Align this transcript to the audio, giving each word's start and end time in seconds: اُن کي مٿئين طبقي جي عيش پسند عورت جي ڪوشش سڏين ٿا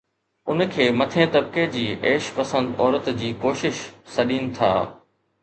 اُن 0.51 0.59
کي 0.75 0.83
مٿئين 1.01 1.27
طبقي 1.35 1.65
جي 1.75 1.83
عيش 2.07 2.31
پسند 2.39 2.67
عورت 2.81 3.11
جي 3.21 3.29
ڪوشش 3.45 3.85
سڏين 4.17 4.45
ٿا 4.57 4.73